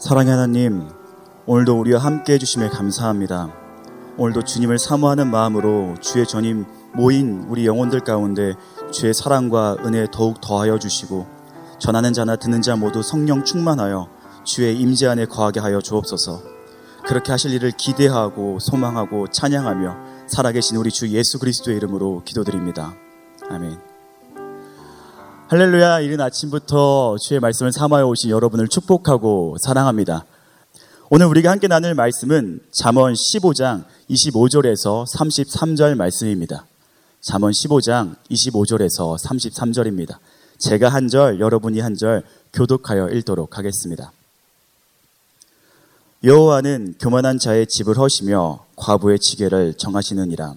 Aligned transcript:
사랑의 0.00 0.32
하나님, 0.32 0.88
오늘도 1.44 1.78
우리와 1.78 2.00
함께 2.00 2.32
해주심에 2.32 2.70
감사합니다. 2.70 3.52
오늘도 4.16 4.44
주님을 4.44 4.78
사모하는 4.78 5.30
마음으로 5.30 5.94
주의 6.00 6.26
전임 6.26 6.64
모인 6.94 7.44
우리 7.50 7.66
영혼들 7.66 8.00
가운데 8.00 8.54
주의 8.90 9.12
사랑과 9.12 9.76
은혜 9.84 10.06
더욱 10.10 10.40
더하여 10.40 10.78
주시고 10.78 11.26
전하는 11.78 12.14
자나 12.14 12.36
듣는 12.36 12.62
자 12.62 12.76
모두 12.76 13.02
성령 13.02 13.44
충만하여 13.44 14.08
주의 14.42 14.74
임재 14.74 15.06
안에 15.06 15.26
거하게 15.26 15.60
하여 15.60 15.82
주옵소서. 15.82 16.40
그렇게 17.04 17.30
하실 17.30 17.52
일을 17.52 17.72
기대하고 17.72 18.58
소망하고 18.58 19.26
찬양하며 19.28 20.28
살아계신 20.28 20.78
우리 20.78 20.90
주 20.90 21.08
예수 21.10 21.38
그리스도의 21.38 21.76
이름으로 21.76 22.22
기도드립니다. 22.24 22.94
아멘. 23.50 23.89
할렐루야, 25.50 25.98
이른 25.98 26.20
아침부터 26.20 27.16
주의 27.18 27.40
말씀을 27.40 27.72
삼아여 27.72 28.06
오신 28.06 28.30
여러분을 28.30 28.68
축복하고 28.68 29.56
사랑합니다. 29.60 30.24
오늘 31.08 31.26
우리가 31.26 31.50
함께 31.50 31.66
나눌 31.66 31.92
말씀은 31.96 32.60
잠언 32.70 33.14
15장 33.14 33.82
25절에서 34.10 35.04
33절 35.12 35.96
말씀입니다. 35.96 36.66
잠언 37.20 37.50
15장 37.50 38.14
25절에서 38.30 39.20
33절입니다. 39.20 40.18
제가 40.60 40.88
한 40.88 41.08
절, 41.08 41.40
여러분이 41.40 41.80
한 41.80 41.96
절 41.96 42.22
교독하여 42.52 43.08
읽도록 43.08 43.58
하겠습니다. 43.58 44.12
여호와는 46.22 46.94
교만한 47.00 47.40
자의 47.40 47.66
집을 47.66 47.98
허시며 47.98 48.66
과부의 48.76 49.18
지게를 49.18 49.74
정하시느니라. 49.74 50.54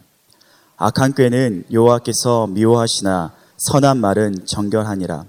악한 0.77 1.15
꾀는 1.15 1.63
여호와께서 1.71 2.45
미워하시나 2.45 3.41
선한 3.63 3.97
말은 3.97 4.45
정결하니라. 4.45 5.23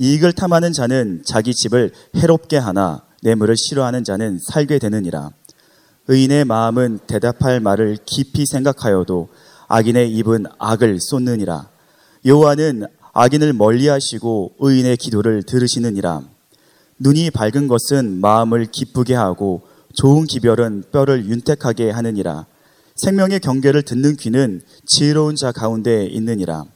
이익을 0.00 0.34
탐하는 0.34 0.74
자는 0.74 1.22
자기 1.24 1.54
집을 1.54 1.92
해롭게 2.14 2.58
하나 2.58 3.00
뇌물을 3.22 3.56
싫어하는 3.56 4.04
자는 4.04 4.38
살게 4.38 4.78
되느니라. 4.78 5.30
의인의 6.08 6.44
마음은 6.44 6.98
대답할 7.06 7.60
말을 7.60 7.96
깊이 8.04 8.44
생각하여도 8.44 9.28
악인의 9.68 10.12
입은 10.12 10.44
악을 10.58 10.98
쏟느니라. 11.00 11.70
여호와는 12.26 12.84
악인을 13.14 13.54
멀리하시고 13.54 14.56
의인의 14.58 14.98
기도를 14.98 15.42
들으시느니라. 15.44 16.20
눈이 16.98 17.30
밝은 17.30 17.66
것은 17.66 18.20
마음을 18.20 18.66
기쁘게 18.66 19.14
하고 19.14 19.62
좋은 19.94 20.26
기별은 20.26 20.84
뼈를 20.92 21.24
윤택하게 21.24 21.90
하느니라. 21.90 22.44
생명의 22.96 23.40
경계를 23.40 23.82
듣는 23.82 24.16
귀는 24.16 24.60
지혜로운 24.84 25.34
자 25.34 25.50
가운데 25.50 26.04
있느니라. 26.04 26.66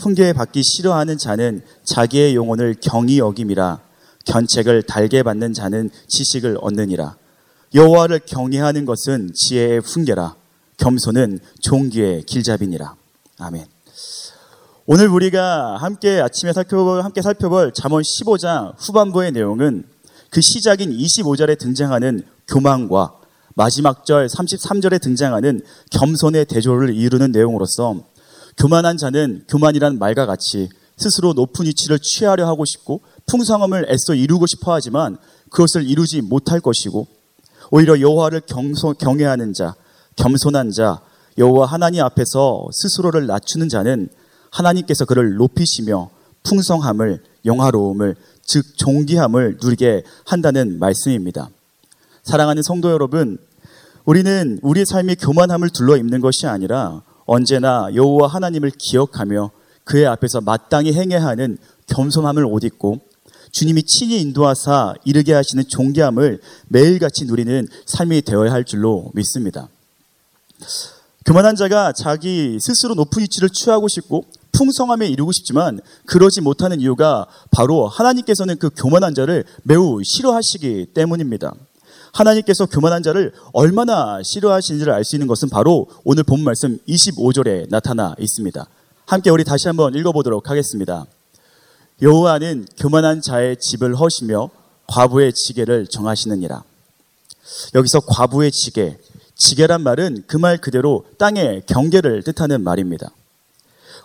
훈계 0.00 0.32
받기 0.32 0.62
싫어하는 0.62 1.18
자는 1.18 1.62
자기의 1.84 2.34
영혼을 2.34 2.74
경히 2.80 3.18
여김이라. 3.18 3.80
견책을 4.24 4.82
달게 4.84 5.22
받는 5.22 5.52
자는 5.52 5.90
지식을 6.08 6.58
얻느니라. 6.60 7.16
여호와를 7.74 8.20
경외하는 8.26 8.86
것은 8.86 9.32
지혜의 9.34 9.80
훈계라. 9.80 10.36
겸손은 10.78 11.40
종기의 11.60 12.22
길잡이니라. 12.22 12.94
아멘. 13.38 13.66
오늘 14.86 15.08
우리가 15.08 15.76
함께 15.76 16.20
아침에 16.20 16.52
살펴볼, 16.54 17.04
함께 17.04 17.20
살펴볼 17.20 17.72
잠언 17.74 18.02
15장 18.02 18.74
후반부의 18.78 19.32
내용은 19.32 19.84
그 20.30 20.40
시작인 20.40 20.90
25절에 20.90 21.58
등장하는 21.58 22.22
교만과 22.48 23.20
마지막 23.54 24.06
절 24.06 24.26
33절에 24.26 25.00
등장하는 25.02 25.60
겸손의 25.90 26.46
대조를 26.46 26.94
이루는 26.94 27.32
내용으로서 27.32 28.04
교만한 28.56 28.96
자는 28.96 29.44
교만이란 29.48 29.98
말과 29.98 30.26
같이 30.26 30.68
스스로 30.96 31.32
높은 31.32 31.66
위치를 31.66 31.98
취하려 31.98 32.46
하고 32.46 32.64
싶고 32.64 33.00
풍성함을 33.26 33.86
애써 33.90 34.14
이루고 34.14 34.46
싶어 34.46 34.74
하지만 34.74 35.16
그것을 35.50 35.88
이루지 35.88 36.20
못할 36.20 36.60
것이고 36.60 37.06
오히려 37.70 38.00
여호와를 38.00 38.42
경외하는 38.98 39.54
자, 39.54 39.74
겸손한 40.16 40.72
자, 40.72 41.00
여호와 41.38 41.66
하나님 41.66 42.02
앞에서 42.02 42.68
스스로를 42.72 43.26
낮추는 43.26 43.68
자는 43.68 44.08
하나님께서 44.50 45.04
그를 45.04 45.36
높이시며 45.36 46.10
풍성함을 46.42 47.22
영화로움을 47.44 48.16
즉 48.44 48.76
존귀함을 48.76 49.58
누리게 49.62 50.02
한다는 50.26 50.78
말씀입니다. 50.78 51.50
사랑하는 52.24 52.62
성도 52.62 52.90
여러분, 52.90 53.38
우리는 54.04 54.58
우리의 54.62 54.86
삶이 54.86 55.16
교만함을 55.16 55.70
둘러 55.70 55.96
입는 55.96 56.20
것이 56.20 56.46
아니라 56.46 57.02
언제나 57.32 57.88
여호와 57.94 58.26
하나님을 58.26 58.72
기억하며 58.76 59.52
그의 59.84 60.04
앞에서 60.04 60.40
마땅히 60.40 60.92
행해야 60.92 61.24
하는 61.24 61.58
겸손함을 61.86 62.44
옷 62.44 62.64
입고 62.64 62.98
주님이 63.52 63.84
친히 63.84 64.20
인도하사 64.20 64.94
이르게 65.04 65.32
하시는 65.32 65.62
존귀함을 65.68 66.40
매일같이 66.66 67.26
누리는 67.26 67.68
삶이 67.86 68.22
되어야 68.22 68.50
할 68.50 68.64
줄로 68.64 69.12
믿습니다. 69.14 69.68
교만한 71.24 71.54
자가 71.54 71.92
자기 71.92 72.58
스스로 72.60 72.96
높은 72.96 73.22
위치를 73.22 73.50
취하고 73.50 73.86
싶고 73.86 74.24
풍성함에 74.50 75.06
이루고 75.06 75.30
싶지만 75.30 75.78
그러지 76.06 76.40
못하는 76.40 76.80
이유가 76.80 77.28
바로 77.52 77.86
하나님께서는 77.86 78.58
그 78.58 78.70
교만한 78.70 79.14
자를 79.14 79.44
매우 79.62 80.02
싫어하시기 80.02 80.86
때문입니다. 80.94 81.54
하나님께서 82.12 82.66
교만한 82.66 83.02
자를 83.02 83.32
얼마나 83.52 84.22
싫어하시는지를 84.22 84.92
알 84.92 85.04
수 85.04 85.16
있는 85.16 85.26
것은 85.26 85.48
바로 85.48 85.86
오늘 86.04 86.22
본 86.24 86.42
말씀 86.42 86.78
25절에 86.88 87.68
나타나 87.70 88.14
있습니다. 88.18 88.66
함께 89.06 89.30
우리 89.30 89.44
다시 89.44 89.66
한번 89.68 89.94
읽어보도록 89.94 90.50
하겠습니다. 90.50 91.06
여호와는 92.02 92.66
교만한 92.78 93.20
자의 93.20 93.56
집을 93.56 93.94
허시며 93.96 94.50
과부의 94.86 95.32
지게를 95.32 95.86
정하시느니라. 95.86 96.62
여기서 97.74 98.00
과부의 98.00 98.52
지게, 98.52 98.98
지게란 99.36 99.82
말은 99.82 100.24
그 100.26 100.36
말 100.36 100.58
그대로 100.58 101.04
땅의 101.18 101.62
경계를 101.66 102.22
뜻하는 102.22 102.62
말입니다. 102.62 103.10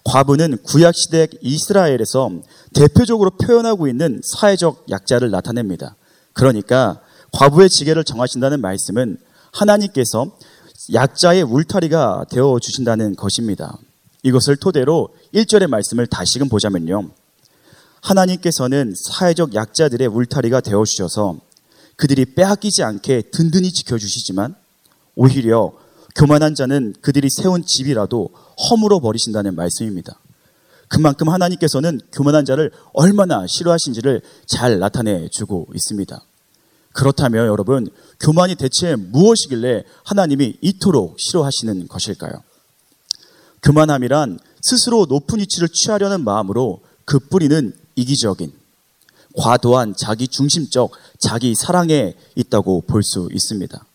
과부는 0.04 0.58
구약시대 0.64 1.28
이스라엘에서 1.42 2.32
대표적으로 2.74 3.32
표현하고 3.32 3.88
있는 3.88 4.22
사회적 4.24 4.86
약자를 4.90 5.32
나타냅니다. 5.32 5.96
그러니까 6.34 7.00
과부의 7.36 7.70
지게를 7.70 8.06
정하신다는 8.06 8.62
말씀은 8.62 9.18
하나님께서 9.52 10.32
약자의 10.94 11.44
울타리가 11.44 12.26
되어 12.30 12.60
주신다는 12.62 13.16
것입니다. 13.18 13.78
이것을 14.24 14.56
토대로 14.56 15.10
1절의 15.34 15.68
말씀을 15.68 16.08
다시금 16.08 16.48
보자면요. 16.48 17.10
하나님께서는 18.02 18.94
사회적 18.96 19.54
약자들의 19.54 20.08
울타리가 20.08 20.62
되어 20.62 20.86
주셔서 20.86 21.38
그들이 21.98 22.24
빼앗기지 22.36 22.84
않게 22.84 23.24
든든히 23.32 23.72
지켜 23.72 23.98
주시지만 23.98 24.56
오히려 25.16 25.74
교만한 26.16 26.56
자는 26.56 26.94
그들이 27.02 27.30
세운 27.30 27.66
집이라도 27.66 28.30
허물어 28.70 29.00
버리신다는 29.02 29.56
말씀입니다. 29.56 30.20
그만큼 30.88 31.28
하나님께서는 31.28 32.00
교만한 32.14 32.46
자를 32.46 32.72
얼마나 32.94 33.46
싫어하신지를 33.46 34.22
잘 34.46 34.80
나타내 34.80 35.28
주고 35.30 35.68
있습니다. 35.74 36.22
그렇다면 36.96 37.48
여러분, 37.48 37.90
교만이 38.22 38.56
대체 38.56 38.96
무엇이길래 38.96 39.84
하나님이 40.06 40.58
이토록 40.62 41.20
싫어하시는 41.20 41.90
것일까요? 41.90 42.32
교만함이란 43.62 44.40
스스로 44.62 45.06
높은 45.06 45.40
위치를 45.40 45.68
취하려는 45.68 46.24
마음으로 46.24 46.80
그 47.04 47.20
뿌리는 47.20 47.74
이기적인, 47.96 48.54
과도한 49.36 49.96
자기 49.98 50.30
중심적 50.30 50.92
자기 51.20 51.54
사랑에 51.54 52.16
있다고 52.36 52.86
볼 52.88 53.04
수 53.04 53.28
있습니다. 53.30 53.86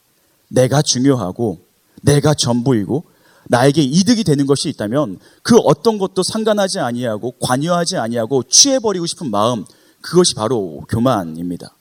내가 0.48 0.82
중요하고, 0.82 1.58
내가 2.02 2.34
전부이고, 2.34 3.04
나에게 3.48 3.82
이득이 3.82 4.24
되는 4.24 4.46
것이 4.46 4.68
있다면 4.68 5.18
그 5.42 5.56
어떤 5.56 5.96
것도 5.96 6.22
상관하지 6.22 6.80
아니하고 6.80 7.32
관여하지 7.40 7.96
아니하고 7.96 8.42
취해버리고 8.42 9.06
싶은 9.06 9.30
마음, 9.30 9.64
그것이 10.02 10.34
바로 10.34 10.84
교만입니다. 10.90 11.74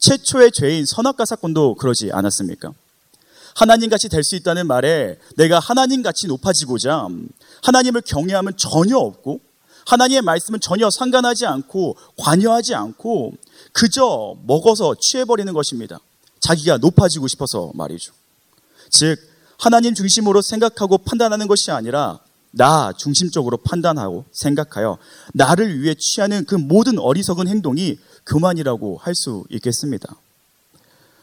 최초의 0.00 0.52
죄인 0.52 0.86
선악과 0.86 1.24
사건도 1.24 1.74
그러지 1.76 2.10
않았습니까? 2.12 2.72
하나님 3.54 3.90
같이 3.90 4.08
될 4.08 4.22
수 4.24 4.36
있다는 4.36 4.66
말에 4.66 5.18
내가 5.36 5.58
하나님 5.58 6.02
같이 6.02 6.26
높아지고자 6.26 7.08
하나님을 7.62 8.02
경외하면 8.02 8.56
전혀 8.56 8.96
없고 8.96 9.40
하나님의 9.86 10.22
말씀은 10.22 10.60
전혀 10.60 10.88
상관하지 10.90 11.46
않고 11.46 11.96
관여하지 12.16 12.74
않고 12.74 13.32
그저 13.72 14.36
먹어서 14.46 14.94
취해버리는 15.00 15.52
것입니다. 15.52 15.98
자기가 16.40 16.78
높아지고 16.78 17.28
싶어서 17.28 17.70
말이죠. 17.74 18.12
즉, 18.88 19.16
하나님 19.58 19.94
중심으로 19.94 20.42
생각하고 20.42 20.98
판단하는 20.98 21.46
것이 21.48 21.70
아니라 21.70 22.20
나 22.52 22.92
중심적으로 22.96 23.58
판단하고 23.58 24.24
생각하여 24.32 24.98
나를 25.34 25.80
위해 25.80 25.94
취하는 25.98 26.44
그 26.44 26.54
모든 26.56 26.98
어리석은 26.98 27.46
행동이 27.48 27.98
교만이라고 28.26 28.98
할 28.98 29.14
수 29.14 29.44
있겠습니다. 29.50 30.16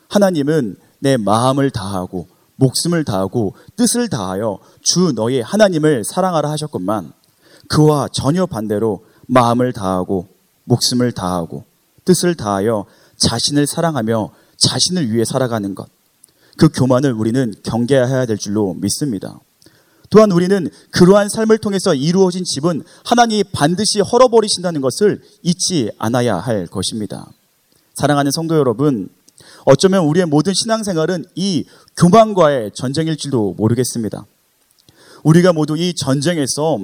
하나님은 0.10 0.78
내 1.00 1.18
마음을 1.18 1.70
다하고 1.70 2.28
목숨을 2.56 3.04
다하고 3.04 3.56
뜻을 3.76 4.08
다하여 4.10 4.60
주 4.82 5.12
너의 5.14 5.42
하나님을 5.44 6.04
사랑하라 6.04 6.50
하셨건만 6.52 7.12
그와 7.68 8.08
전혀 8.12 8.46
반대로 8.46 9.06
마음을 9.28 9.74
다하고 9.74 10.28
목숨을 10.64 11.12
다하고 11.12 11.66
뜻을 12.06 12.36
다하여 12.36 12.86
자신을 13.18 13.68
사랑하며 13.68 14.32
자신을 14.58 15.12
위해 15.12 15.26
살아가는 15.26 15.76
것. 15.76 15.88
그 16.58 16.70
교만을 16.70 17.14
우리는 17.14 17.54
경계해야 17.64 18.26
될 18.26 18.38
줄로 18.38 18.74
믿습니다. 18.76 19.40
또한 20.10 20.32
우리는 20.32 20.70
그러한 20.92 21.30
삶을 21.30 21.58
통해서 21.58 21.94
이루어진 21.94 22.44
집은 22.44 22.84
하나님이 23.04 23.44
반드시 23.52 24.00
헐어버리신다는 24.00 24.82
것을 24.82 25.22
잊지 25.44 25.92
않아야 25.98 26.38
할 26.38 26.68
것입니다. 26.68 27.28
사랑하는 27.96 28.32
성도 28.32 28.56
여러분, 28.56 29.10
어쩌면 29.66 30.06
우리의 30.06 30.26
모든 30.26 30.54
신앙생활은 30.54 31.26
이 31.36 31.66
교만과의 31.98 32.72
전쟁일지도 32.74 33.56
모르겠습니다. 33.58 34.26
우리가 35.24 35.52
모두 35.52 35.78
이 35.78 35.94
전쟁에서 35.94 36.80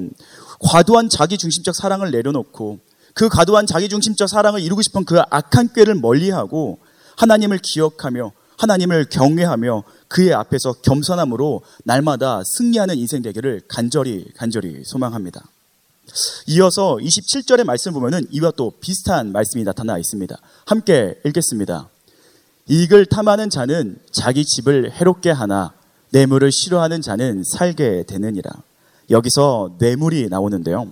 과도한 0.60 1.10
자기중심적 1.10 1.76
사랑을 1.76 2.12
내려놓고 2.12 2.80
그 3.14 3.30
과도한 3.30 3.68
자기중심적 3.68 4.28
사랑을 4.28 4.62
이루고 4.62 4.82
싶은 4.82 5.06
그 5.06 5.22
악한 5.30 5.74
꾀를 5.74 5.96
멀리하고 5.96 6.80
하나님을 7.16 7.60
기억하며 7.60 8.32
하나님을 8.64 9.06
경외하며 9.10 9.84
그의 10.08 10.34
앞에서 10.34 10.74
겸손함으로 10.74 11.62
날마다 11.84 12.42
승리하는 12.46 12.98
인생 12.98 13.22
되기를 13.22 13.62
간절히 13.68 14.26
간절히 14.38 14.84
소망합니다. 14.86 15.44
이어서 16.48 16.96
27절의 16.96 17.66
말씀 17.66 17.94
보면은 17.94 18.26
이와 18.32 18.52
또 18.56 18.72
비슷한 18.80 19.32
말씀이 19.34 19.64
나타나 19.64 19.98
있습니다. 19.98 20.38
함께 20.66 21.20
읽겠습니다. 21.26 21.90
이익을 22.70 23.06
탐하는 23.06 23.50
자는 23.50 23.98
자기 24.12 24.46
집을 24.46 24.94
해롭게 24.94 25.32
하나 25.32 25.74
뇌물을 26.12 26.50
싫어하는 26.52 27.02
자는 27.02 27.44
살게 27.44 28.04
되느니라. 28.08 28.50
여기서 29.10 29.76
뇌물이 29.80 30.30
나오는데요. 30.30 30.88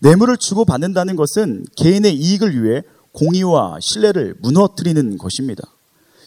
뇌물을 0.00 0.36
주고 0.36 0.64
받는다는 0.64 1.16
것은 1.16 1.64
개인의 1.76 2.14
이익을 2.14 2.62
위해 2.62 2.82
공의와 3.12 3.78
신뢰를 3.80 4.36
무너뜨리는 4.40 5.18
것입니다. 5.18 5.73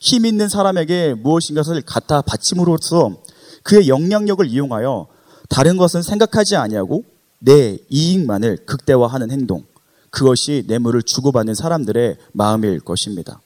힘 0.01 0.25
있는 0.25 0.49
사람에게 0.49 1.15
무엇인가를 1.15 1.81
갖다 1.81 2.21
바침으로써 2.21 3.15
그의 3.63 3.88
영향력을 3.88 4.45
이용하여 4.45 5.07
다른 5.49 5.77
것은 5.77 6.01
생각하지 6.01 6.55
아니하고 6.55 7.03
내 7.39 7.77
이익만을 7.89 8.65
극대화하는 8.65 9.31
행동. 9.31 9.65
그것이 10.09 10.63
뇌물을 10.67 11.03
주고받는 11.03 11.53
사람들의 11.53 12.17
마음일 12.31 12.79
것입니다. 12.79 13.39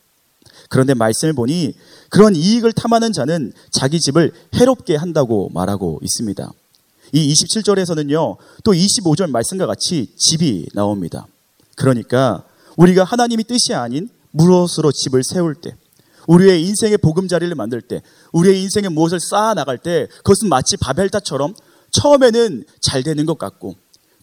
그런데 0.69 0.93
말씀을 0.93 1.33
보니 1.33 1.73
그런 2.09 2.35
이익을 2.35 2.71
탐하는 2.71 3.11
자는 3.11 3.51
자기 3.71 3.99
집을 3.99 4.31
해롭게 4.55 4.95
한다고 4.95 5.49
말하고 5.53 5.99
있습니다. 6.01 6.53
이 7.13 7.33
27절에서는요, 7.33 8.37
또 8.63 8.71
25절 8.71 9.29
말씀과 9.29 9.65
같이 9.65 10.13
집이 10.15 10.69
나옵니다. 10.73 11.27
그러니까 11.75 12.43
우리가 12.77 13.03
하나님이 13.03 13.43
뜻이 13.43 13.73
아닌 13.73 14.09
무엇으로 14.31 14.93
집을 14.93 15.23
세울 15.25 15.55
때, 15.55 15.75
우리의 16.27 16.63
인생의 16.63 16.97
보금자리를 16.97 17.53
만들 17.55 17.81
때, 17.81 18.01
우리의 18.31 18.61
인생에 18.61 18.89
무엇을 18.89 19.19
쌓아 19.19 19.53
나갈 19.53 19.77
때, 19.77 20.07
그것은 20.17 20.49
마치 20.49 20.77
바벨타처럼 20.77 21.53
처음에는 21.91 22.63
잘 22.79 23.03
되는 23.03 23.25
것 23.25 23.37
같고, 23.37 23.75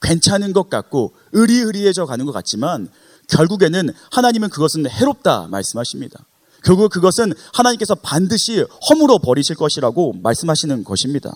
괜찮은 0.02 0.52
것 0.52 0.70
같고, 0.70 1.14
의리의리해져 1.32 2.06
가는 2.06 2.24
것 2.24 2.32
같지만, 2.32 2.88
결국에는 3.28 3.90
하나님은 4.10 4.48
그것은 4.48 4.88
해롭다 4.88 5.48
말씀하십니다. 5.48 6.24
결국 6.64 6.90
그것은 6.90 7.32
하나님께서 7.52 7.94
반드시 7.94 8.64
허물어 8.88 9.18
버리실 9.18 9.56
것이라고 9.56 10.14
말씀하시는 10.22 10.84
것입니다. 10.84 11.32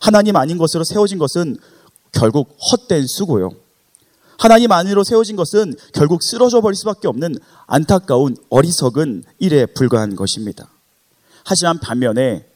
하나님 0.00 0.36
아닌 0.36 0.58
것으로 0.58 0.84
세워진 0.84 1.18
것은 1.18 1.56
결국 2.12 2.56
헛된 2.70 3.06
수고요. 3.06 3.50
하나님 4.38 4.72
안으로 4.72 5.04
세워진 5.04 5.36
것은 5.36 5.74
결국 5.92 6.22
쓰러져 6.22 6.60
버릴 6.60 6.76
수밖에 6.76 7.08
없는 7.08 7.36
안타까운 7.66 8.36
어리석은 8.50 9.24
일에 9.38 9.66
불과한 9.66 10.16
것입니다. 10.16 10.68
하지만 11.44 11.78
반면에 11.78 12.46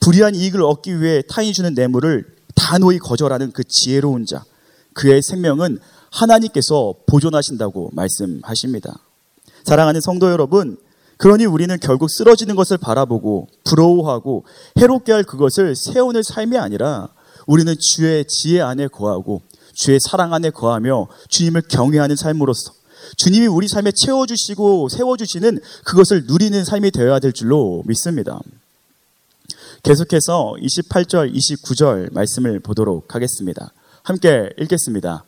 불의한 0.00 0.34
이익을 0.34 0.62
얻기 0.62 1.00
위해 1.00 1.22
타인이 1.28 1.52
주는 1.52 1.74
뇌물을 1.74 2.24
단호히 2.54 2.98
거절하는 2.98 3.52
그 3.52 3.64
지혜로운 3.64 4.26
자, 4.26 4.44
그의 4.94 5.22
생명은 5.22 5.78
하나님께서 6.10 6.94
보존하신다고 7.06 7.90
말씀하십니다. 7.92 8.98
사랑하는 9.64 10.00
성도 10.00 10.30
여러분, 10.30 10.76
그러니 11.18 11.46
우리는 11.46 11.76
결국 11.80 12.10
쓰러지는 12.10 12.54
것을 12.54 12.78
바라보고 12.78 13.48
부러워하고 13.64 14.44
해롭게 14.78 15.12
할 15.12 15.24
그것을 15.24 15.74
세우는 15.74 16.22
삶이 16.22 16.56
아니라 16.56 17.08
우리는 17.46 17.74
주의 17.78 18.24
지혜 18.26 18.60
안에 18.60 18.86
거하고 18.88 19.42
주의 19.78 20.00
사랑 20.00 20.34
안에 20.34 20.50
거하며 20.50 21.06
주님을 21.28 21.62
경외하는 21.68 22.16
삶으로서 22.16 22.72
주님이 23.16 23.46
우리 23.46 23.68
삶에 23.68 23.92
채워주시고 23.92 24.88
세워주시는 24.88 25.60
그것을 25.84 26.24
누리는 26.26 26.64
삶이 26.64 26.90
되어야 26.90 27.20
될 27.20 27.32
줄로 27.32 27.84
믿습니다. 27.86 28.40
계속해서 29.84 30.56
28절, 30.60 31.32
29절 31.32 32.12
말씀을 32.12 32.58
보도록 32.58 33.14
하겠습니다. 33.14 33.72
함께 34.02 34.50
읽겠습니다. 34.58 35.22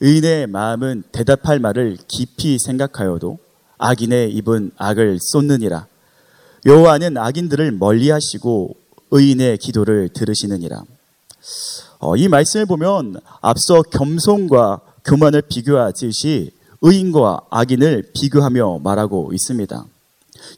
의인의 0.00 0.48
마음은 0.48 1.04
대답할 1.12 1.60
말을 1.60 1.98
깊이 2.08 2.58
생각하여도 2.58 3.38
악인의 3.78 4.32
입은 4.32 4.72
악을 4.76 5.18
쏟느니라. 5.20 5.86
여호와는 6.66 7.16
악인들을 7.16 7.70
멀리하시고 7.70 8.74
의인의 9.12 9.58
기도를 9.58 10.08
들으시느니라. 10.08 10.82
어, 11.98 12.16
이 12.16 12.28
말씀을 12.28 12.66
보면 12.66 13.20
앞서 13.40 13.82
겸손과 13.82 14.80
교만을 15.04 15.42
비교하듯이 15.42 16.52
의인과 16.80 17.40
악인을 17.50 18.10
비교하며 18.14 18.80
말하고 18.84 19.32
있습니다. 19.32 19.84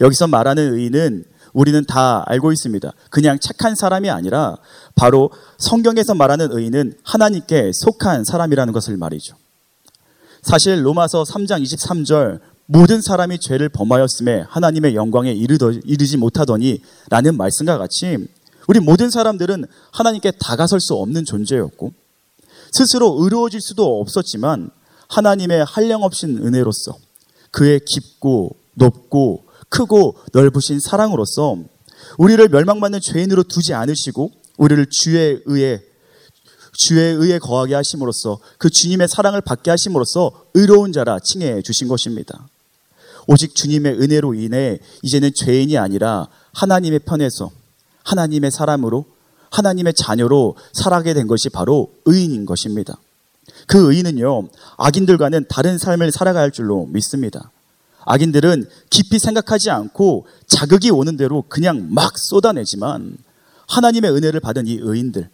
여기서 0.00 0.26
말하는 0.26 0.74
의인은 0.74 1.24
우리는 1.52 1.84
다 1.84 2.22
알고 2.26 2.52
있습니다. 2.52 2.92
그냥 3.10 3.38
착한 3.40 3.74
사람이 3.74 4.10
아니라 4.10 4.56
바로 4.94 5.30
성경에서 5.58 6.14
말하는 6.14 6.52
의인은 6.52 6.94
하나님께 7.02 7.72
속한 7.74 8.24
사람이라는 8.24 8.72
것을 8.72 8.96
말이죠. 8.96 9.34
사실 10.42 10.84
로마서 10.84 11.24
3장 11.24 11.62
23절 11.62 12.40
모든 12.66 13.02
사람이 13.02 13.40
죄를 13.40 13.68
범하였음에 13.68 14.44
하나님의 14.48 14.94
영광에 14.94 15.32
이르지 15.32 16.16
못하더니 16.16 16.80
라는 17.08 17.36
말씀과 17.36 17.78
같이 17.78 18.28
우리 18.66 18.80
모든 18.80 19.10
사람들은 19.10 19.64
하나님께 19.92 20.32
다가설 20.32 20.80
수 20.80 20.94
없는 20.94 21.24
존재였고 21.24 21.92
스스로 22.72 23.16
의로워질 23.20 23.60
수도 23.60 24.00
없었지만 24.00 24.70
하나님의 25.08 25.64
한량없인 25.64 26.38
은혜로서 26.38 26.96
그의 27.50 27.80
깊고 27.84 28.56
높고 28.74 29.44
크고 29.68 30.16
넓으신 30.32 30.80
사랑으로서 30.80 31.56
우리를 32.18 32.48
멸망받는 32.48 33.00
죄인으로 33.00 33.44
두지 33.44 33.74
않으시고 33.74 34.30
우리를 34.58 34.86
주의 34.90 35.40
의에 35.46 35.82
주의 36.72 37.14
의에 37.14 37.38
거하게 37.38 37.74
하심으로써 37.74 38.38
그 38.58 38.70
주님의 38.70 39.08
사랑을 39.08 39.40
받게 39.40 39.70
하심으로써 39.70 40.44
의로운 40.54 40.92
자라 40.92 41.18
칭해 41.18 41.62
주신 41.62 41.88
것입니다. 41.88 42.48
오직 43.26 43.54
주님의 43.54 44.00
은혜로 44.00 44.34
인해 44.34 44.78
이제는 45.02 45.32
죄인이 45.34 45.76
아니라 45.76 46.28
하나님의 46.52 47.00
편에서 47.00 47.50
하나님의 48.10 48.50
사람으로 48.50 49.04
하나님의 49.50 49.94
자녀로 49.94 50.56
살아가게 50.72 51.14
된 51.14 51.26
것이 51.26 51.48
바로 51.48 51.92
의인인 52.04 52.46
것입니다. 52.46 52.96
그 53.66 53.92
의인은요, 53.92 54.48
악인들과는 54.78 55.46
다른 55.48 55.78
삶을 55.78 56.12
살아갈 56.12 56.50
가 56.50 56.52
줄로 56.52 56.86
믿습니다. 56.86 57.50
악인들은 58.04 58.68
깊이 58.88 59.18
생각하지 59.18 59.70
않고 59.70 60.26
자극이 60.46 60.90
오는 60.90 61.16
대로 61.16 61.44
그냥 61.48 61.88
막 61.90 62.16
쏟아내지만 62.16 63.16
하나님의 63.68 64.10
은혜를 64.12 64.40
받은 64.40 64.66
이 64.66 64.78
의인들, 64.80 65.28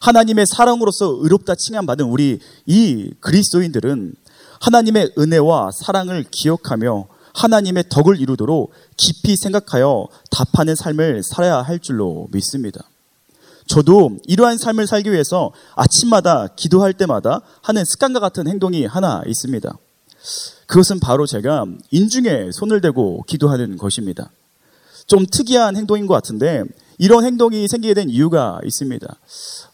하나님의 0.00 0.46
사랑으로서 0.46 1.18
의롭다 1.20 1.54
칭함받은 1.54 2.06
우리 2.06 2.40
이 2.66 3.10
그리스도인들은 3.20 4.14
하나님의 4.60 5.12
은혜와 5.18 5.70
사랑을 5.72 6.24
기억하며 6.30 7.06
하나님의 7.36 7.84
덕을 7.90 8.18
이루도록 8.18 8.72
깊이 8.96 9.36
생각하여 9.36 10.08
답하는 10.30 10.74
삶을 10.74 11.22
살아야 11.22 11.60
할 11.60 11.78
줄로 11.78 12.28
믿습니다. 12.32 12.82
저도 13.66 14.16
이러한 14.26 14.58
삶을 14.58 14.86
살기 14.86 15.12
위해서 15.12 15.52
아침마다 15.74 16.48
기도할 16.56 16.94
때마다 16.94 17.42
하는 17.62 17.84
습관과 17.84 18.20
같은 18.20 18.48
행동이 18.48 18.86
하나 18.86 19.22
있습니다. 19.26 19.76
그것은 20.66 20.98
바로 20.98 21.26
제가 21.26 21.66
인중에 21.90 22.50
손을 22.52 22.80
대고 22.80 23.24
기도하는 23.26 23.76
것입니다. 23.76 24.30
좀 25.06 25.26
특이한 25.30 25.76
행동인 25.76 26.06
것 26.06 26.14
같은데 26.14 26.64
이런 26.98 27.24
행동이 27.24 27.68
생기게 27.68 27.92
된 27.94 28.08
이유가 28.08 28.60
있습니다. 28.64 29.06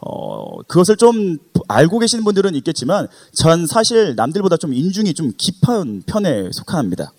어, 0.00 0.62
그것을 0.66 0.97
좀 0.97 1.38
알고 1.69 2.00
계시는 2.00 2.25
분들은 2.25 2.57
있겠지만 2.57 3.07
전 3.35 3.66
사실 3.66 4.16
남들보다 4.16 4.57
좀 4.57 4.75
인중이 4.75 5.14
좀 5.14 5.33
깊은 5.38 6.02
편에 6.07 6.50
속합니다. 6.52 7.12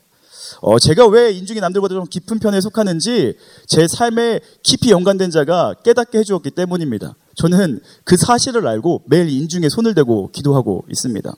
어, 0.62 0.79
제가 0.79 1.07
왜 1.07 1.31
인중이 1.31 1.60
남들보다 1.60 1.95
좀 1.95 2.05
깊은 2.05 2.39
편에 2.39 2.62
속하는지 2.62 3.38
제 3.67 3.88
삶에 3.88 4.39
깊이 4.62 4.91
연관된 4.91 5.31
자가 5.31 5.75
깨닫게 5.83 6.19
해주었기 6.19 6.51
때문입니다. 6.51 7.15
저는 7.36 7.79
그 8.03 8.17
사실을 8.17 8.67
알고 8.67 9.03
매일 9.05 9.29
인중에 9.29 9.69
손을 9.69 9.93
대고 9.93 10.31
기도하고 10.31 10.86
있습니다. 10.89 11.33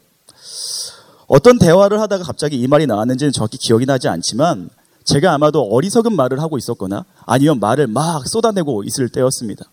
어떤 1.28 1.58
대화를 1.58 2.00
하다가 2.02 2.24
갑자기 2.24 2.58
이 2.60 2.68
말이 2.68 2.86
나왔는지는 2.86 3.32
정확히 3.32 3.58
기억이 3.58 3.86
나지 3.86 4.08
않지만 4.08 4.70
제가 5.04 5.34
아마도 5.34 5.62
어리석은 5.62 6.16
말을 6.16 6.42
하고 6.42 6.58
있었거나 6.58 7.06
아니면 7.26 7.60
말을 7.60 7.88
막 7.88 8.28
쏟아내고 8.28 8.84
있을 8.84 9.10
때였습니다. 9.10 9.66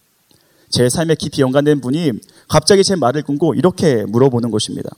제 0.70 0.88
삶에 0.88 1.14
깊이 1.16 1.42
연관된 1.42 1.80
분이 1.80 2.12
갑자기 2.48 2.82
제 2.82 2.96
말을 2.96 3.22
끊고 3.22 3.54
이렇게 3.54 4.04
물어보는 4.06 4.50
것입니다. 4.50 4.90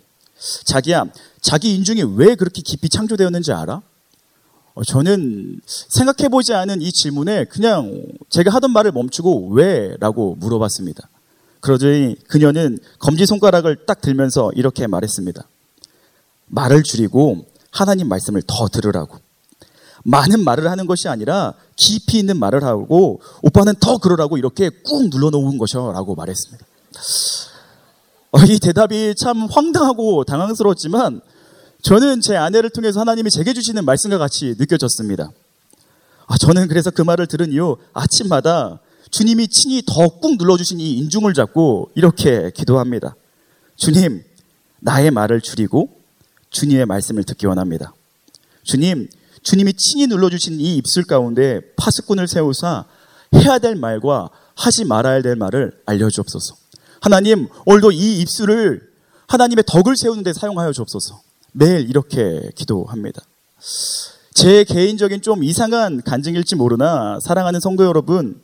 자기야, 0.64 1.06
자기 1.40 1.74
인중이 1.74 2.02
왜 2.16 2.34
그렇게 2.34 2.62
깊이 2.62 2.88
창조되었는지 2.88 3.52
알아? 3.52 3.82
어, 4.74 4.82
저는 4.82 5.60
생각해보지 5.66 6.52
않은 6.52 6.82
이 6.82 6.90
질문에 6.90 7.44
그냥 7.44 8.02
제가 8.28 8.50
하던 8.54 8.72
말을 8.72 8.92
멈추고 8.92 9.50
왜? 9.50 9.96
라고 10.00 10.36
물어봤습니다. 10.40 11.08
그러더니 11.60 12.16
그녀는 12.28 12.78
검지손가락을 12.98 13.86
딱 13.86 14.00
들면서 14.00 14.50
이렇게 14.54 14.86
말했습니다. 14.86 15.46
말을 16.46 16.82
줄이고 16.82 17.46
하나님 17.70 18.08
말씀을 18.08 18.42
더 18.46 18.68
들으라고. 18.68 19.18
많은 20.04 20.44
말을 20.44 20.70
하는 20.70 20.86
것이 20.86 21.08
아니라 21.08 21.54
깊이 21.76 22.18
있는 22.18 22.38
말을 22.38 22.62
하고 22.62 23.20
오빠는 23.42 23.74
더 23.80 23.96
그러라고 23.98 24.36
이렇게 24.36 24.68
꾹 24.84 25.08
눌러놓은 25.08 25.56
것이라고 25.56 26.14
말했습니다. 26.14 26.66
어, 28.32 28.38
이 28.40 28.58
대답이 28.58 29.14
참 29.16 29.46
황당하고 29.46 30.24
당황스러웠지만 30.24 31.20
저는 31.84 32.22
제 32.22 32.34
아내를 32.34 32.70
통해서 32.70 33.00
하나님이 33.00 33.28
제게 33.28 33.52
주시는 33.52 33.84
말씀과 33.84 34.16
같이 34.16 34.54
느껴졌습니다. 34.58 35.30
아, 36.26 36.38
저는 36.38 36.66
그래서 36.68 36.90
그 36.90 37.02
말을 37.02 37.26
들은 37.26 37.52
이후 37.52 37.76
아침마다 37.92 38.80
주님이 39.10 39.48
친히 39.48 39.82
더 39.86 40.08
꾹 40.08 40.36
눌러주신 40.38 40.80
이 40.80 40.96
인중을 40.96 41.34
잡고 41.34 41.90
이렇게 41.94 42.50
기도합니다. 42.54 43.14
주님, 43.76 44.24
나의 44.80 45.10
말을 45.10 45.42
줄이고 45.42 45.90
주님의 46.48 46.86
말씀을 46.86 47.22
듣기 47.24 47.44
원합니다. 47.46 47.92
주님, 48.62 49.10
주님이 49.42 49.74
친히 49.74 50.06
눌러주신 50.06 50.60
이 50.60 50.76
입술 50.78 51.04
가운데 51.04 51.60
파수꾼을 51.76 52.28
세우사 52.28 52.86
해야 53.34 53.58
될 53.58 53.74
말과 53.74 54.30
하지 54.54 54.86
말아야 54.86 55.20
될 55.20 55.36
말을 55.36 55.82
알려주옵소서. 55.84 56.54
하나님, 57.02 57.48
오늘도 57.66 57.92
이 57.92 58.20
입술을 58.20 58.88
하나님의 59.26 59.64
덕을 59.66 59.98
세우는데 59.98 60.32
사용하여 60.32 60.72
주옵소서. 60.72 61.20
매일 61.56 61.88
이렇게 61.88 62.50
기도합니다. 62.56 63.22
제 64.34 64.64
개인적인 64.64 65.22
좀 65.22 65.44
이상한 65.44 66.02
간증일지 66.02 66.56
모르나 66.56 67.20
사랑하는 67.20 67.60
성도 67.60 67.84
여러분, 67.84 68.42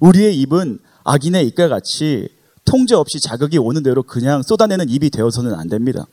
우리의 0.00 0.36
입은 0.40 0.80
악인의 1.04 1.46
입과 1.46 1.68
같이 1.68 2.28
통제 2.64 2.96
없이 2.96 3.20
자극이 3.20 3.58
오는 3.58 3.84
대로 3.84 4.02
그냥 4.02 4.42
쏟아내는 4.42 4.88
입이 4.88 5.10
되어서는 5.10 5.54
안 5.54 5.68
됩니다. 5.68 6.06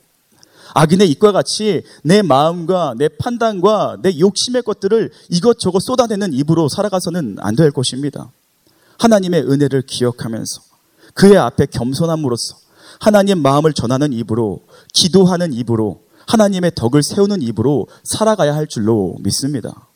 악인의 0.76 1.10
입과 1.12 1.32
같이 1.32 1.82
내 2.04 2.22
마음과 2.22 2.94
내 2.98 3.10
판단과 3.10 3.98
내 4.04 4.20
욕심의 4.20 4.62
것들을 4.62 5.12
이것저것 5.30 5.80
쏟아내는 5.80 6.32
입으로 6.34 6.70
살아가서는 6.70 7.38
안 7.40 7.56
될 7.56 7.72
것입니다. 7.72 8.32
하나님의 9.00 9.42
은혜를 9.50 9.82
기억하면서 9.82 10.62
그의 11.16 11.38
앞에 11.38 11.66
겸손함으로써 11.68 12.58
하나님 13.00 13.42
마음을 13.42 13.74
전하는 13.74 14.14
입으로 14.14 14.62
기도하는 14.94 15.52
입으로 15.52 16.05
하나님의 16.28 16.72
덕을 16.76 17.04
세우는 17.04 17.42
입으로 17.42 17.88
살아가야 18.04 18.56
할 18.56 18.68
줄로 18.68 19.16
믿습니다. 19.20 19.88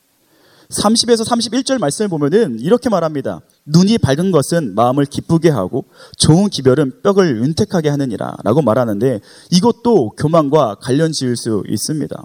30에서 0.70 1.26
31절 1.26 1.78
말씀을 1.78 2.08
보면은 2.08 2.60
이렇게 2.60 2.88
말합니다. 2.88 3.40
눈이 3.66 3.98
밝은 3.98 4.30
것은 4.30 4.74
마음을 4.74 5.04
기쁘게 5.04 5.50
하고 5.50 5.84
좋은 6.16 6.48
기별은 6.48 7.02
뼈를 7.02 7.42
윤택하게 7.42 7.88
하느니라 7.88 8.36
라고 8.44 8.62
말하는데 8.62 9.20
이것도 9.50 10.10
교만과 10.10 10.76
관련 10.80 11.12
지을 11.12 11.36
수 11.36 11.64
있습니다. 11.68 12.24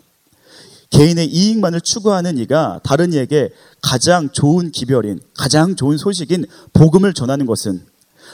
개인의 0.92 1.28
이익만을 1.28 1.82
추구하는 1.82 2.38
이가 2.38 2.80
다른 2.84 3.14
이에게 3.14 3.50
가장 3.82 4.30
좋은 4.30 4.72
기별인, 4.72 5.20
가장 5.38 5.76
좋은 5.76 5.98
소식인 5.98 6.46
복음을 6.74 7.14
전하는 7.14 7.46
것은 7.46 7.82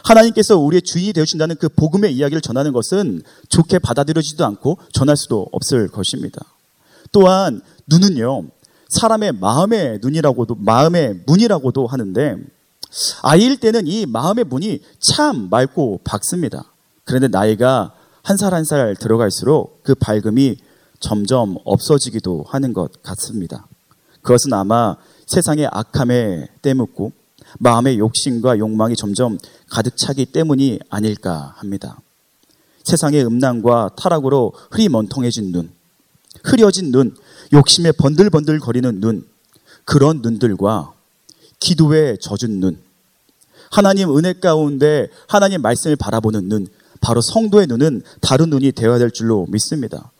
하나님께서 0.04 0.58
우리의 0.58 0.82
주인이 0.82 1.14
되어주신다는 1.14 1.56
그 1.58 1.70
복음의 1.70 2.14
이야기를 2.16 2.42
전하는 2.42 2.72
것은 2.74 3.22
좋게 3.50 3.80
받아들여지도 3.80 4.46
않고 4.46 4.78
전할 4.94 5.18
수도 5.18 5.48
없을 5.52 5.88
것입니다. 5.88 6.42
또한 7.12 7.62
눈은요, 7.88 8.46
사람의 8.90 9.34
마음의 9.34 10.00
눈이라고도, 10.02 10.56
마음의 10.56 11.22
문이라고도 11.26 11.88
하는데, 11.88 12.38
아이일 13.22 13.58
때는 13.58 13.88
이 13.88 14.06
마음의 14.06 14.46
문이 14.46 14.82
참 15.00 15.50
맑고 15.50 16.02
밝습니다. 16.04 16.66
그런데 17.06 17.28
나이가 17.28 17.94
한 18.24 18.38
살 18.38 18.54
한 18.54 18.64
살 18.66 18.96
들어갈수록 18.96 19.82
그 19.84 19.96
밝음이 19.96 20.58
점점 21.00 21.58
없어지기도 21.64 22.46
하는 22.48 22.74
것 22.74 23.02
같습니다. 23.02 23.66
그것은 24.22 24.54
아마 24.54 24.96
세상의 25.26 25.68
악함에 25.72 26.48
때묻고 26.62 27.12
마음의 27.60 28.00
욕심과 28.00 28.60
욕망이 28.60 28.96
점점 28.96 29.38
가득 29.70 29.98
차기 29.98 30.26
때문이 30.26 30.80
아닐까 30.90 31.54
합니다. 31.58 32.00
세상의 32.84 33.26
음란과 33.26 33.92
타락으로 33.98 34.54
흐리멍텅해진 34.72 35.52
눈, 35.52 35.72
흐려진 36.44 36.92
눈, 36.92 37.16
욕심에 37.54 37.92
번들번들 37.92 38.60
거리는 38.60 39.00
눈, 39.00 39.26
그런 39.86 40.22
눈들과 40.22 40.94
기도에 41.60 42.18
젖은 42.20 42.60
눈, 42.60 42.80
하나님 43.70 44.16
은혜 44.18 44.34
가운데 44.34 45.08
하나님 45.28 45.62
말씀을 45.62 45.96
바라보는 45.96 46.50
눈, 46.50 46.68
바로 47.00 47.22
성도의 47.22 47.68
눈은 47.68 48.04
다른 48.22 48.50
눈이 48.50 48.74
되어야 48.74 49.00
될 49.00 49.12
줄로 49.12 49.48
믿습니다. 49.50 50.12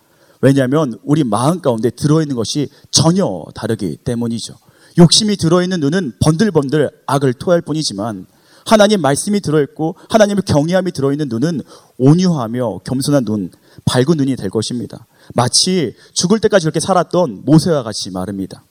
왜냐하면 0.42 1.00
우리 1.04 1.24
마음 1.24 1.62
가운데 1.62 1.92
들어있는 1.92 2.36
것이 2.36 2.70
전혀 2.90 3.46
다르기 3.54 3.98
때문이죠. 3.98 4.56
욕심이 4.98 5.38
들어있는 5.38 5.80
눈은 5.80 6.14
번들번들 6.24 6.90
악을 7.06 7.34
토할 7.34 7.62
뿐이지만 7.62 8.26
하나님 8.66 9.02
말씀이 9.02 9.42
들어있고 9.42 9.96
하나님의 10.10 10.44
경외함이 10.46 10.92
들어있는 10.92 11.30
눈은 11.30 11.62
온유하며 11.98 12.80
겸손한 12.84 13.26
눈, 13.26 13.52
밝은 13.86 14.18
눈이 14.18 14.36
될 14.36 14.50
것입니다. 14.50 15.06
마치 15.34 15.96
죽을 16.14 16.40
때까지 16.40 16.66
그렇게 16.66 16.80
살았던 16.80 17.44
모세와 17.46 17.84
같이 17.84 18.12
말입니다. 18.12 18.64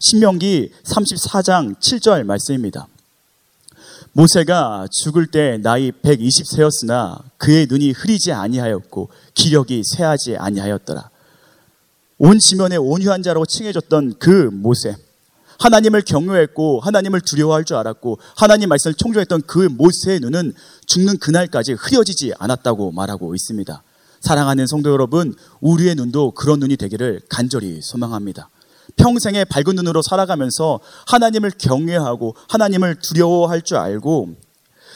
신명기 0.00 0.72
34장 0.84 1.78
7절 1.80 2.24
말씀입니다. 2.24 2.88
모세가 4.12 4.86
죽을 4.90 5.26
때 5.26 5.58
나이 5.62 5.92
120세였으나 5.92 7.22
그의 7.36 7.66
눈이 7.68 7.92
흐리지 7.92 8.32
아니하였고 8.32 9.10
기력이 9.34 9.82
쇠하지 9.84 10.36
아니하였더라. 10.36 11.10
온 12.18 12.38
지면에 12.38 12.76
온유한 12.76 13.22
자라고 13.22 13.46
칭해졌던 13.46 14.14
그 14.18 14.50
모세. 14.52 14.96
하나님을 15.58 16.02
경외했고 16.02 16.80
하나님을 16.80 17.20
두려워할 17.20 17.64
줄 17.64 17.76
알았고 17.76 18.18
하나님 18.36 18.68
말씀을 18.68 18.94
청조했던 18.94 19.42
그 19.46 19.58
모세의 19.58 20.20
눈은 20.20 20.54
죽는 20.86 21.18
그날까지 21.18 21.72
흐려지지 21.72 22.34
않았다고 22.38 22.92
말하고 22.92 23.34
있습니다. 23.34 23.82
사랑하는 24.20 24.66
성도 24.66 24.90
여러분, 24.90 25.34
우리의 25.60 25.94
눈도 25.94 26.32
그런 26.32 26.58
눈이 26.58 26.76
되기를 26.76 27.20
간절히 27.28 27.80
소망합니다. 27.82 28.50
평생에 28.96 29.44
밝은 29.44 29.76
눈으로 29.76 30.02
살아가면서 30.02 30.80
하나님을 31.06 31.52
경외하고 31.58 32.34
하나님을 32.48 32.96
두려워할 32.96 33.62
줄 33.62 33.76
알고 33.76 34.34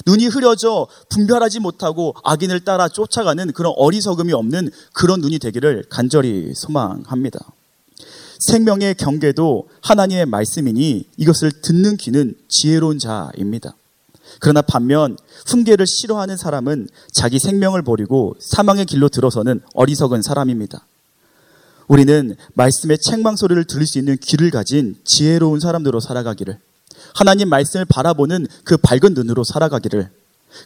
눈이 0.06 0.26
흐려져 0.26 0.86
분별하지 1.10 1.60
못하고 1.60 2.14
악인을 2.24 2.60
따라 2.60 2.88
쫓아가는 2.88 3.52
그런 3.52 3.74
어리석음이 3.76 4.32
없는 4.32 4.70
그런 4.92 5.20
눈이 5.20 5.38
되기를 5.38 5.84
간절히 5.90 6.52
소망합니다. 6.54 7.38
생명의 8.42 8.96
경계도 8.96 9.68
하나님의 9.82 10.26
말씀이니 10.26 11.04
이것을 11.16 11.52
듣는 11.62 11.96
귀는 11.96 12.34
지혜로운 12.48 12.98
자입니다. 12.98 13.74
그러나 14.40 14.62
반면 14.62 15.16
훈계를 15.46 15.86
싫어하는 15.86 16.36
사람은 16.36 16.88
자기 17.12 17.38
생명을 17.38 17.82
버리고 17.82 18.34
사망의 18.40 18.86
길로 18.86 19.08
들어서는 19.08 19.60
어리석은 19.74 20.22
사람입니다. 20.22 20.84
우리는 21.86 22.34
말씀의 22.54 22.98
책망 22.98 23.36
소리를 23.36 23.62
들을 23.64 23.86
수 23.86 23.98
있는 23.98 24.16
귀를 24.16 24.50
가진 24.50 24.96
지혜로운 25.04 25.60
사람들로 25.60 26.00
살아가기를 26.00 26.58
하나님 27.14 27.48
말씀을 27.48 27.84
바라보는 27.84 28.46
그 28.64 28.76
밝은 28.76 29.14
눈으로 29.14 29.44
살아가기를 29.44 30.10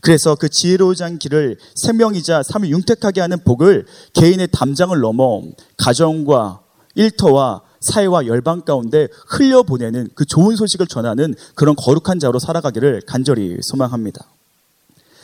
그래서 0.01 0.35
그 0.35 0.49
지혜로운 0.49 1.19
길을 1.19 1.59
생명이자 1.75 2.43
삶을 2.43 2.71
융택하게 2.71 3.21
하는 3.21 3.39
복을 3.45 3.87
개인의 4.15 4.49
담장을 4.53 4.99
넘어 4.99 5.43
가정과 5.77 6.61
일터와 6.95 7.66
사회와 7.87 8.27
열방 8.27 8.63
가운데 8.63 9.09
흘려보내는 9.29 10.11
그 10.15 10.25
좋은 10.25 10.57
소식을 10.57 10.87
전하는 10.87 11.35
그런 11.55 11.75
거룩한 11.77 12.19
자로 12.19 12.39
살아가기를 12.39 13.03
간절히 13.07 13.59
소망합니다. 13.63 14.27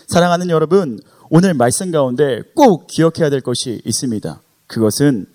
사랑하는 0.07 0.51
여러분, 0.51 1.01
오늘 1.31 1.55
말씀 1.55 1.91
가운데 1.91 2.43
꼭 2.55 2.87
기억해야 2.87 3.31
될 3.31 3.41
것이 3.41 3.81
있습니다. 3.85 4.41
그것은 4.67 5.27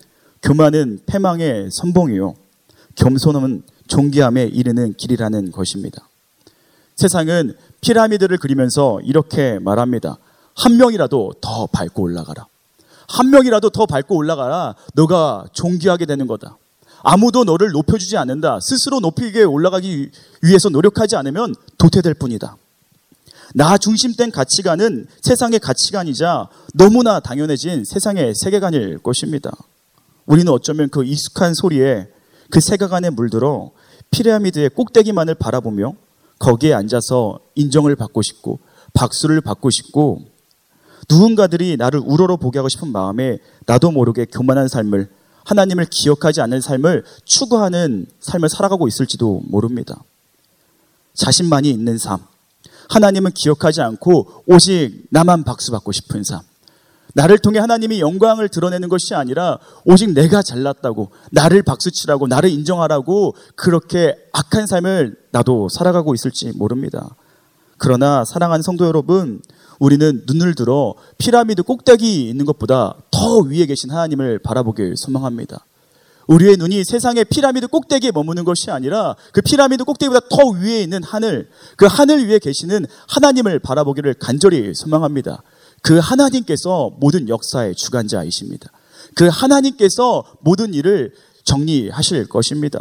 교만은 0.42 1.00
패망의 1.06 1.70
선봉이요. 1.72 2.34
겸손은 2.94 3.62
존귀함에 3.88 4.44
이르는 4.44 4.94
길이라는 4.94 5.50
것입니다. 5.52 6.08
세상은 6.96 7.54
피라미드를 7.80 8.38
그리면서 8.38 9.00
이렇게 9.02 9.58
말합니다. 9.58 10.18
한 10.54 10.76
명이라도 10.76 11.34
더 11.40 11.66
밟고 11.66 12.02
올라가라. 12.02 12.46
한 13.08 13.30
명이라도 13.30 13.70
더 13.70 13.86
밟고 13.86 14.16
올라가라. 14.16 14.74
너가 14.94 15.46
존귀하게 15.52 16.06
되는 16.06 16.26
거다. 16.26 16.56
아무도 17.02 17.44
너를 17.44 17.70
높여주지 17.70 18.16
않는다. 18.16 18.60
스스로 18.60 19.00
높이게 19.00 19.42
올라가기 19.44 20.10
위해서 20.42 20.68
노력하지 20.68 21.16
않으면 21.16 21.54
도태될 21.78 22.14
뿐이다. 22.14 22.56
나 23.54 23.78
중심된 23.78 24.30
가치관은 24.30 25.06
세상의 25.22 25.58
가치관이자 25.60 26.48
너무나 26.74 27.20
당연해진 27.20 27.84
세상의 27.84 28.34
세계관일 28.34 28.98
것입니다. 28.98 29.50
우리는 30.26 30.52
어쩌면 30.52 30.90
그 30.90 31.04
익숙한 31.04 31.54
소리에 31.54 32.08
그 32.50 32.60
세계관에 32.60 33.10
물들어 33.10 33.70
피라미드의 34.10 34.70
꼭대기만을 34.70 35.34
바라보며 35.34 35.94
거기에 36.38 36.74
앉아서 36.74 37.40
인정을 37.54 37.96
받고 37.96 38.22
싶고 38.22 38.58
박수를 38.92 39.40
받고 39.40 39.70
싶고 39.70 40.24
누군가들이 41.10 41.76
나를 41.76 42.00
우러러 42.04 42.36
보게 42.36 42.58
하고 42.58 42.68
싶은 42.68 42.92
마음에 42.92 43.38
나도 43.66 43.90
모르게 43.90 44.26
교만한 44.26 44.68
삶을 44.68 45.08
하나님을 45.48 45.86
기억하지 45.90 46.42
않는 46.42 46.60
삶을 46.60 47.04
추구하는 47.24 48.06
삶을 48.20 48.50
살아가고 48.50 48.86
있을지도 48.86 49.40
모릅니다. 49.48 50.04
자신만이 51.14 51.70
있는 51.70 51.96
삶. 51.96 52.20
하나님은 52.90 53.32
기억하지 53.32 53.80
않고 53.80 54.42
오직 54.46 55.06
나만 55.10 55.44
박수받고 55.44 55.92
싶은 55.92 56.22
삶. 56.22 56.40
나를 57.14 57.38
통해 57.38 57.58
하나님이 57.58 58.00
영광을 58.00 58.50
드러내는 58.50 58.90
것이 58.90 59.14
아니라 59.14 59.58
오직 59.86 60.12
내가 60.12 60.42
잘났다고, 60.42 61.10
나를 61.30 61.62
박수치라고, 61.62 62.26
나를 62.26 62.50
인정하라고 62.50 63.34
그렇게 63.56 64.14
악한 64.32 64.66
삶을 64.66 65.16
나도 65.30 65.70
살아가고 65.70 66.14
있을지 66.14 66.52
모릅니다. 66.56 67.08
그러나 67.78 68.26
사랑하는 68.26 68.62
성도 68.62 68.86
여러분, 68.86 69.40
우리는 69.78 70.22
눈을 70.26 70.54
들어 70.54 70.94
피라미드 71.18 71.62
꼭대기 71.62 72.28
있는 72.28 72.44
것보다 72.44 72.94
더 73.10 73.38
위에 73.38 73.66
계신 73.66 73.90
하나님을 73.90 74.40
바라보길 74.40 74.94
소망합니다. 74.96 75.64
우리의 76.26 76.56
눈이 76.58 76.84
세상의 76.84 77.24
피라미드 77.24 77.68
꼭대기에 77.68 78.12
머무는 78.12 78.44
것이 78.44 78.70
아니라 78.70 79.16
그 79.32 79.40
피라미드 79.40 79.84
꼭대기보다 79.84 80.26
더 80.28 80.48
위에 80.48 80.82
있는 80.82 81.02
하늘, 81.02 81.48
그 81.76 81.86
하늘 81.86 82.28
위에 82.28 82.38
계시는 82.38 82.86
하나님을 83.08 83.60
바라보기를 83.60 84.14
간절히 84.14 84.74
소망합니다. 84.74 85.42
그 85.82 85.98
하나님께서 85.98 86.92
모든 86.98 87.28
역사의 87.28 87.74
주관자이십니다. 87.76 88.70
그 89.14 89.28
하나님께서 89.28 90.24
모든 90.40 90.74
일을 90.74 91.12
정리하실 91.44 92.28
것입니다. 92.28 92.78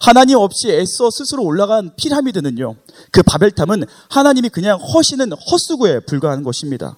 하나님 0.00 0.38
없이 0.38 0.70
애써 0.70 1.10
스스로 1.10 1.44
올라간 1.44 1.92
피라미드는요, 1.96 2.74
그 3.12 3.22
바벨탑은 3.22 3.84
하나님이 4.08 4.48
그냥 4.48 4.80
허시는 4.80 5.32
헛수고에 5.32 6.00
불과한 6.00 6.42
것입니다. 6.42 6.96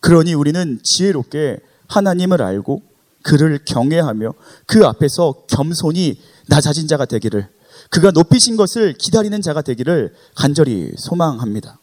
그러니 0.00 0.34
우리는 0.34 0.78
지혜롭게 0.82 1.58
하나님을 1.88 2.42
알고 2.42 2.82
그를 3.22 3.58
경외하며 3.64 4.34
그 4.66 4.84
앞에서 4.84 5.44
겸손히 5.48 6.20
낮아진 6.48 6.88
자가 6.88 7.06
되기를 7.06 7.48
그가 7.88 8.10
높이신 8.10 8.56
것을 8.56 8.94
기다리는 8.94 9.40
자가 9.40 9.62
되기를 9.62 10.14
간절히 10.34 10.92
소망합니다. 10.96 11.78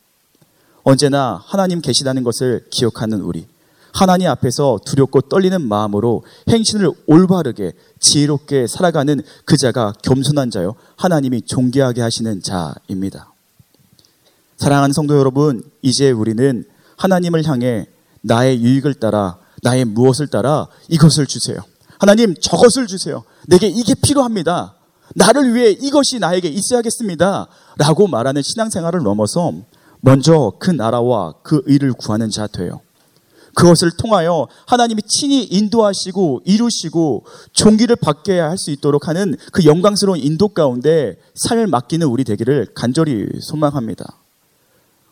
언제나 0.83 1.41
하나님 1.45 1.81
계시다는 1.81 2.23
것을 2.23 2.65
기억하는 2.69 3.21
우리. 3.21 3.47
하나님 3.93 4.29
앞에서 4.29 4.79
두렵고 4.85 5.21
떨리는 5.21 5.61
마음으로 5.67 6.23
행신을 6.49 6.91
올바르게 7.07 7.73
지혜롭게 7.99 8.67
살아가는 8.67 9.21
그 9.45 9.57
자가 9.57 9.93
겸손한 10.01 10.51
자요. 10.51 10.75
하나님이 10.95 11.41
존귀하게 11.43 12.01
하시는 12.01 12.41
자입니다. 12.41 13.33
사랑하는 14.57 14.93
성도 14.93 15.17
여러분, 15.17 15.63
이제 15.81 16.11
우리는 16.11 16.65
하나님을 16.97 17.45
향해 17.45 17.87
나의 18.21 18.61
유익을 18.61 18.95
따라 18.95 19.37
나의 19.61 19.85
무엇을 19.85 20.27
따라 20.27 20.67
이것을 20.87 21.25
주세요. 21.25 21.57
하나님 21.97 22.35
저것을 22.39 22.87
주세요. 22.87 23.23
내게 23.47 23.67
이게 23.67 23.93
필요합니다. 23.93 24.75
나를 25.15 25.53
위해 25.53 25.71
이것이 25.71 26.19
나에게 26.19 26.47
있어야겠습니다. 26.47 27.47
라고 27.77 28.07
말하는 28.07 28.41
신앙생활을 28.41 29.01
넘어서 29.03 29.53
먼저 30.01 30.53
그 30.59 30.71
나라와 30.71 31.33
그 31.43 31.61
의를 31.65 31.93
구하는 31.93 32.29
자 32.29 32.47
돼요. 32.47 32.81
그것을 33.59 33.91
통하여 33.91 34.47
하나님이 34.67 35.01
친히 35.01 35.43
인도하시고 35.43 36.43
이루시고 36.45 37.25
종기를 37.51 37.97
받게 37.97 38.39
할 38.39 38.57
수 38.57 38.71
있도록 38.71 39.07
하는 39.07 39.35
그 39.51 39.65
영광스러운 39.65 40.19
인도 40.19 40.49
가운데 40.49 41.15
삶을 41.35 41.67
맡기는 41.67 42.05
우리 42.07 42.23
되기를 42.23 42.67
간절히 42.73 43.25
소망합니다. 43.41 44.17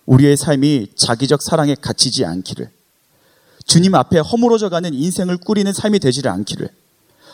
우리의 0.05 0.37
삶이 0.37 0.87
자기적 0.95 1.41
사랑에 1.41 1.75
갇히지 1.75 2.23
않기를 2.25 2.69
주님 3.65 3.95
앞에 3.95 4.19
허물어져 4.19 4.69
가는 4.69 4.93
인생을 4.93 5.37
꾸리는 5.37 5.71
삶이 5.71 5.99
되지를 5.99 6.31
않기를 6.31 6.69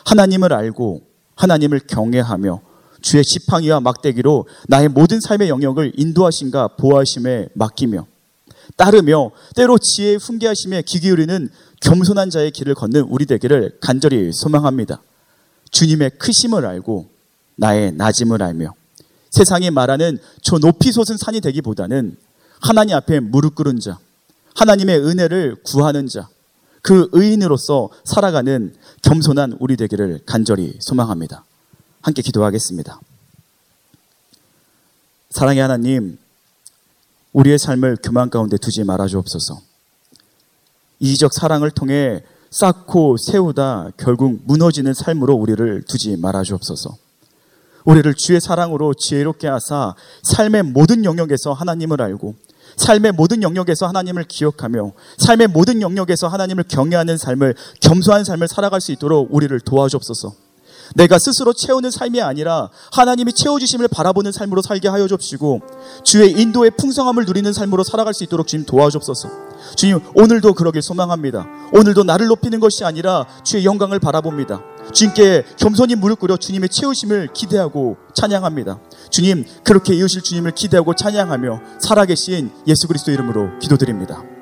하나님을 0.04 0.52
알고 0.52 1.02
하나님을 1.36 1.80
경외하며 1.86 2.60
주의 3.02 3.24
지팡이와 3.24 3.80
막대기로 3.80 4.46
나의 4.68 4.88
모든 4.88 5.20
삶의 5.20 5.48
영역을 5.48 5.92
인도하신가 5.96 6.68
보호하심에 6.76 7.50
맡기며 7.54 8.06
따르며 8.76 9.30
때로 9.54 9.78
지혜에 9.78 10.16
훈계하심에 10.16 10.82
귀 10.82 11.00
기울이는 11.00 11.48
겸손한 11.80 12.30
자의 12.30 12.50
길을 12.50 12.74
걷는 12.74 13.02
우리 13.02 13.26
되기를 13.26 13.78
간절히 13.80 14.32
소망합니다. 14.32 15.02
주님의 15.70 16.12
크심을 16.18 16.64
알고 16.64 17.08
나의 17.56 17.92
낮음을 17.92 18.42
알며 18.42 18.74
세상이 19.30 19.70
말하는 19.70 20.18
저 20.42 20.58
높이 20.58 20.92
솟은 20.92 21.16
산이 21.18 21.40
되기보다는 21.40 22.16
하나님 22.60 22.96
앞에 22.96 23.20
무릎 23.20 23.56
꿇은 23.56 23.80
자, 23.80 23.98
하나님의 24.54 25.00
은혜를 25.00 25.56
구하는 25.64 26.08
자, 26.08 26.28
그 26.82 27.08
의인으로서 27.12 27.90
살아가는 28.04 28.74
겸손한 29.02 29.56
우리 29.58 29.76
되기를 29.76 30.20
간절히 30.24 30.74
소망합니다. 30.80 31.44
함께 32.00 32.22
기도하겠습니다. 32.22 33.00
사랑의 35.30 35.62
하나님, 35.62 36.18
우리의 37.34 37.58
삶을 37.58 37.98
교만 38.02 38.30
가운데 38.30 38.56
두지 38.56 38.84
말아 38.84 39.06
주옵소서. 39.06 39.60
이적 41.00 41.34
사랑을 41.34 41.70
통해 41.70 42.22
쌓고 42.50 43.16
세우다 43.18 43.90
결국 43.96 44.40
무너지는 44.44 44.94
삶으로 44.94 45.34
우리를 45.34 45.82
두지 45.82 46.16
말아 46.16 46.44
주옵소서. 46.44 46.96
우리를 47.84 48.14
주의 48.14 48.40
사랑으로 48.40 48.94
지혜롭게 48.94 49.48
하사 49.48 49.94
삶의 50.22 50.62
모든 50.62 51.04
영역에서 51.04 51.52
하나님을 51.52 52.00
알고 52.00 52.34
삶의 52.76 53.12
모든 53.12 53.42
영역에서 53.42 53.86
하나님을 53.88 54.24
기억하며 54.24 54.92
삶의 55.18 55.48
모든 55.48 55.82
영역에서 55.82 56.28
하나님을 56.28 56.64
경외하는 56.68 57.18
삶을 57.18 57.54
겸손한 57.80 58.24
삶을 58.24 58.48
살아갈 58.48 58.80
수 58.80 58.92
있도록 58.92 59.28
우리를 59.34 59.58
도와주옵소서. 59.60 60.43
내가 60.94 61.18
스스로 61.18 61.52
채우는 61.52 61.90
삶이 61.90 62.20
아니라 62.20 62.68
하나님이 62.92 63.32
채워주심을 63.32 63.88
바라보는 63.88 64.32
삶으로 64.32 64.62
살게 64.62 64.88
하여 64.88 65.06
줍시고 65.06 65.60
주의 66.04 66.30
인도의 66.32 66.72
풍성함을 66.76 67.24
누리는 67.24 67.52
삶으로 67.52 67.84
살아갈 67.84 68.14
수 68.14 68.24
있도록 68.24 68.46
주님 68.46 68.66
도와주옵소서. 68.66 69.28
주님 69.76 70.00
오늘도 70.14 70.54
그러길 70.54 70.82
소망합니다. 70.82 71.46
오늘도 71.72 72.04
나를 72.04 72.26
높이는 72.26 72.60
것이 72.60 72.84
아니라 72.84 73.26
주의 73.42 73.64
영광을 73.64 73.98
바라봅니다. 73.98 74.60
주님께 74.92 75.44
겸손히 75.56 75.94
무릎 75.94 76.20
꿇어 76.20 76.36
주님의 76.36 76.68
채우심을 76.68 77.30
기대하고 77.32 77.96
찬양합니다. 78.14 78.78
주님 79.10 79.44
그렇게 79.62 79.94
이으실 79.94 80.22
주님을 80.22 80.52
기대하고 80.52 80.94
찬양하며 80.94 81.60
살아계신 81.80 82.50
예수 82.66 82.86
그리스도 82.86 83.10
이름으로 83.10 83.58
기도드립니다. 83.58 84.33